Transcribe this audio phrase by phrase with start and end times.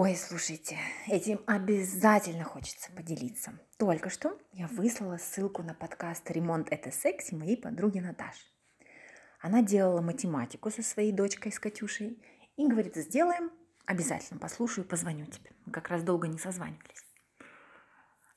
[0.00, 3.58] Ой, слушайте, этим обязательно хочется поделиться.
[3.78, 8.46] Только что я выслала ссылку на подкаст «Ремонт– это секси» моей подруги Наташи.
[9.40, 12.22] Она делала математику со своей дочкой, с Катюшей,
[12.56, 13.50] и говорит, сделаем,
[13.86, 15.50] обязательно послушаю, позвоню тебе.
[15.66, 17.04] Мы как раз долго не созванивались.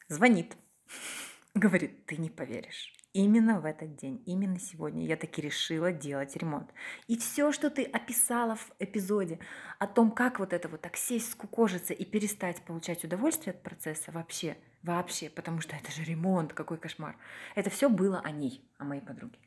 [0.07, 0.57] Звонит.
[1.53, 2.91] Говорит, ты не поверишь.
[3.13, 6.73] Именно в этот день, именно сегодня я таки решила делать ремонт.
[7.07, 9.39] И все, что ты описала в эпизоде
[9.79, 14.13] о том, как вот это вот так сесть, скукожиться и перестать получать удовольствие от процесса
[14.13, 17.17] вообще, вообще, потому что это же ремонт, какой кошмар.
[17.55, 19.39] Это все было о ней, о моей подруге.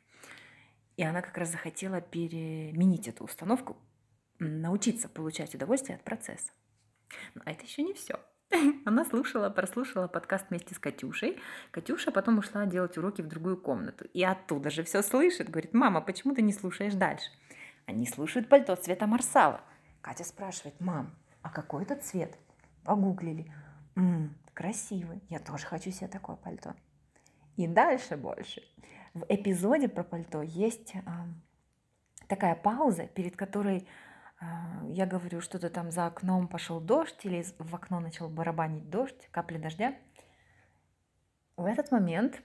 [0.95, 3.77] И она как раз захотела переменить эту установку,
[4.37, 6.51] научиться получать удовольствие от процесса.
[7.33, 8.19] Но это еще не все.
[8.85, 11.39] Она слушала, прослушала подкаст вместе с Катюшей.
[11.71, 14.05] Катюша потом ушла делать уроки в другую комнату.
[14.13, 15.49] И оттуда же все слышит.
[15.49, 17.29] Говорит, мама, почему ты не слушаешь дальше?
[17.85, 19.61] Они слушают пальто цвета Марсала.
[20.01, 22.37] Катя спрашивает, мам, а какой это цвет?
[22.83, 23.51] Погуглили.
[23.95, 25.21] М-м, красивый.
[25.29, 26.75] Я тоже хочу себе такое пальто.
[27.57, 28.61] И дальше больше.
[29.13, 31.01] В эпизоде про пальто есть э,
[32.27, 33.87] такая пауза, перед которой
[34.89, 39.57] я говорю, что-то там за окном пошел дождь или в окно начал барабанить дождь, капли
[39.57, 39.95] дождя.
[41.57, 42.41] В этот момент,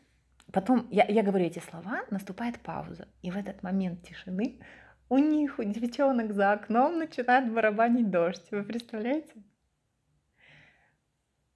[0.53, 3.09] потом я, я говорю эти слова, наступает пауза.
[3.23, 4.61] И в этот момент тишины
[5.09, 8.47] у них, у девчонок за окном начинает барабанить дождь.
[8.51, 9.34] Вы представляете?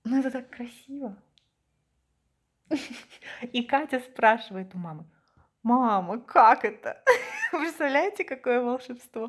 [0.05, 1.17] Ну это так красиво.
[3.53, 5.05] И Катя спрашивает у мамы,
[5.63, 7.03] мама, как это?
[7.53, 9.29] Представляете, какое волшебство?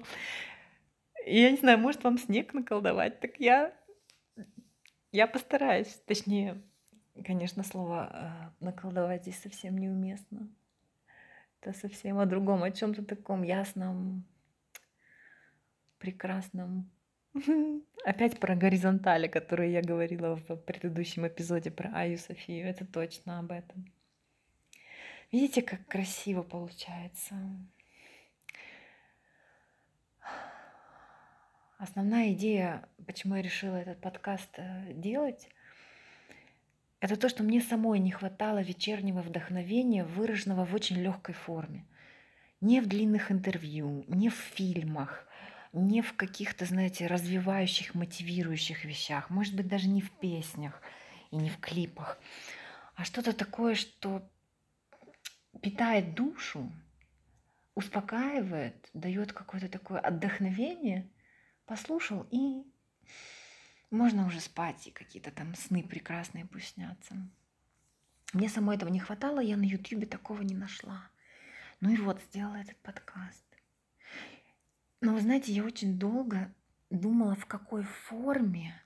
[1.28, 3.74] Я не знаю, может вам снег наколдовать, так я,
[5.12, 6.00] я постараюсь.
[6.06, 6.62] Точнее,
[7.26, 10.48] конечно, слово э, наколдовать здесь совсем неуместно.
[11.62, 14.24] Это совсем о другом, о чем-то таком ясном,
[15.98, 16.92] прекрасном.
[18.06, 22.68] Опять про горизонтали, которые я говорила в предыдущем эпизоде про Аю Софию.
[22.68, 23.92] Это точно об этом.
[25.32, 27.36] Видите, как красиво получается.
[31.78, 35.50] Основная идея, почему я решила этот подкаст э, делать,
[37.02, 41.86] это то, что мне самой не хватало вечернего вдохновения, выраженного в очень легкой форме.
[42.62, 45.28] Не в длинных интервью, не в фильмах,
[45.74, 50.82] не в каких-то, знаете, развивающих, мотивирующих вещах, может быть, даже не в песнях
[51.32, 52.18] и не в клипах,
[52.96, 54.26] а что-то такое, что
[55.62, 56.72] питает душу,
[57.76, 61.10] успокаивает, дает какое-то такое отдохновение–
[61.66, 62.64] послушал, и
[63.92, 67.16] можно уже спать, и какие-то там сны прекрасные пусть снятся.
[68.34, 71.10] Мне самой этого не хватало, я на Ютьюбе такого не нашла.
[71.80, 73.46] Ну и вот, сделала этот подкаст.
[75.02, 76.54] Но вы знаете, я очень долго
[76.90, 78.82] думала, в какой форме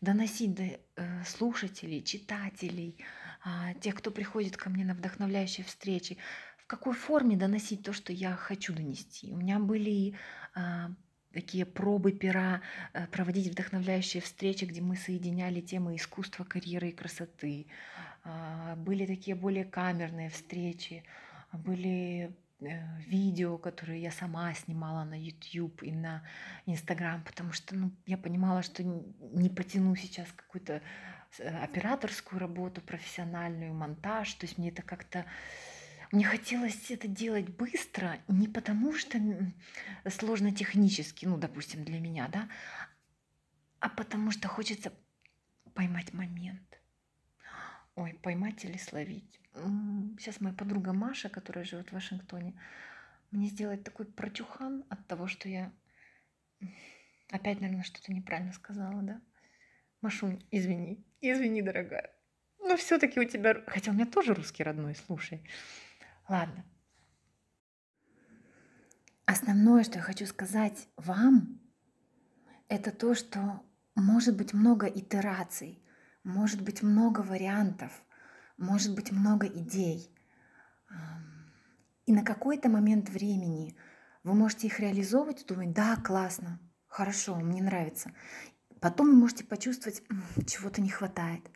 [0.00, 3.04] доносить до э, слушателей, читателей,
[3.44, 6.18] э, тех, кто приходит ко мне на вдохновляющие встречи,
[6.58, 9.32] в какой форме доносить то, что я хочу донести.
[9.32, 10.16] У меня были
[10.54, 10.88] э,
[11.36, 12.60] такие пробы пера,
[12.94, 17.66] э, проводить вдохновляющие встречи, где мы соединяли темы искусства, карьеры и красоты.
[18.24, 21.04] А, были такие более камерные встречи,
[21.52, 26.22] были э, видео, которые я сама снимала на YouTube и на
[26.64, 30.80] Instagram, потому что ну, я понимала, что не потяну сейчас какую-то
[31.38, 35.26] э, операторскую работу, профессиональную монтаж, то есть мне это как-то
[36.12, 39.18] мне хотелось это делать быстро, не потому что
[40.08, 42.48] сложно технически, ну, допустим, для меня, да,
[43.80, 44.92] а потому что хочется
[45.74, 46.80] поймать момент.
[47.94, 49.40] Ой, поймать или словить.
[50.18, 52.60] Сейчас моя подруга Маша, которая живет в Вашингтоне,
[53.30, 55.72] мне сделает такой протюхан от того, что я
[57.30, 59.20] опять, наверное, что-то неправильно сказала, да?
[60.02, 62.14] Машунь, извини, извини, дорогая.
[62.58, 65.42] Но все-таки у тебя, хотя у меня тоже русский родной, слушай.
[66.28, 66.64] Ладно.
[69.26, 71.60] Основное, что я хочу сказать вам,
[72.68, 73.62] это то, что
[73.94, 75.82] может быть много итераций,
[76.24, 77.92] может быть много вариантов,
[78.56, 80.12] может быть много идей.
[82.06, 83.76] И на какой-то момент времени
[84.22, 88.12] вы можете их реализовывать и думать, да, классно, хорошо, мне нравится.
[88.80, 90.02] Потом вы можете почувствовать,
[90.46, 91.48] чего-то не хватает.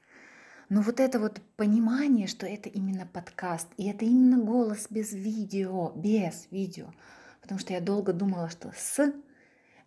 [0.70, 5.92] Но вот это вот понимание, что это именно подкаст, и это именно голос без видео,
[5.94, 6.94] без видео,
[7.42, 9.12] потому что я долго думала, что с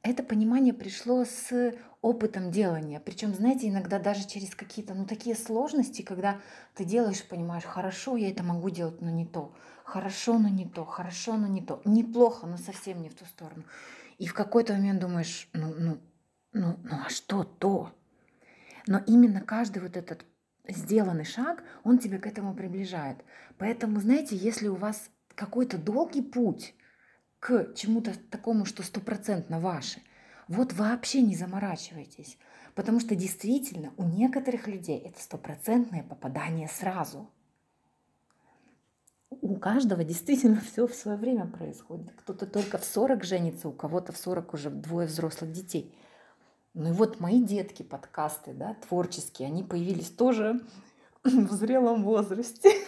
[0.01, 2.99] это понимание пришло с опытом делания.
[2.99, 6.41] Причем, знаете, иногда даже через какие-то, ну, такие сложности, когда
[6.75, 9.55] ты делаешь, понимаешь, хорошо, я это могу делать, но не то.
[9.85, 10.83] Хорошо, но не то.
[10.83, 11.81] Хорошо, но не то.
[11.85, 13.63] Неплохо, но совсем не в ту сторону.
[14.17, 15.97] И в какой-то момент думаешь, ну, ну,
[16.51, 17.93] Ну, ну а что то?
[18.85, 20.25] Но именно каждый вот этот
[20.67, 23.17] сделанный шаг, он тебя к этому приближает.
[23.57, 26.75] Поэтому, знаете, если у вас какой-то долгий путь
[27.39, 30.01] к чему-то такому, что стопроцентно ваше,
[30.47, 32.37] вот вообще не заморачивайтесь.
[32.75, 37.29] Потому что действительно у некоторых людей это стопроцентное попадание сразу.
[39.29, 42.11] У каждого действительно все в свое время происходит.
[42.17, 45.95] Кто-то только в 40 женится, у кого-то в 40 уже двое взрослых детей.
[46.73, 50.59] Ну и вот мои детки, подкасты, да, творческие, они появились тоже
[51.23, 52.69] в зрелом возрасте.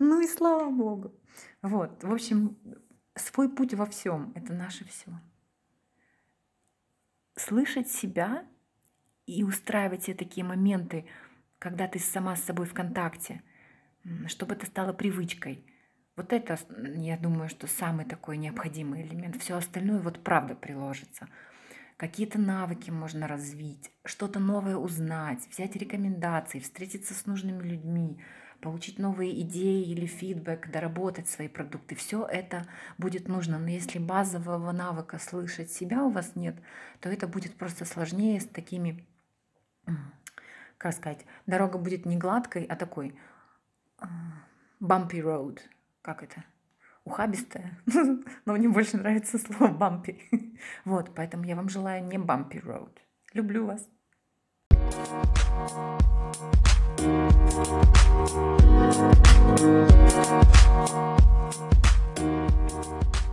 [0.00, 1.12] Ну и слава богу.
[1.60, 2.56] Вот, в общем,
[3.16, 5.10] свой путь во всем– это наше все.
[7.34, 8.46] Слышать себя
[9.26, 11.04] и устраивать себе такие моменты,
[11.58, 13.42] когда ты сама с собой в контакте,
[14.28, 15.66] чтобы это стало привычкой.
[16.14, 16.56] Вот это,
[16.94, 19.42] я думаю, что самый такой необходимый элемент.
[19.42, 21.28] Все остальное вот правда приложится–
[21.98, 28.22] какие-то навыки можно развить, что-то новое узнать, взять рекомендации, встретиться с нужными людьми,
[28.60, 31.96] получить новые идеи или фидбэк, доработать свои продукты.
[31.96, 32.66] Все это
[32.98, 33.58] будет нужно.
[33.58, 36.56] Но если базового навыка слышать себя у вас нет,
[37.00, 39.04] то это будет просто сложнее с такими,
[40.78, 43.18] как сказать, дорога будет не гладкой, а такой
[43.98, 44.06] а,
[44.80, 45.58] bumpy road.
[46.02, 46.44] Как это?
[47.08, 47.78] Ухабистая,
[48.44, 50.22] но мне больше нравится слово бампи.
[50.84, 52.96] Вот, поэтому я вам желаю не бампи road.
[53.34, 53.88] Люблю вас.
[59.58, 59.92] Thank
[63.22, 63.27] you.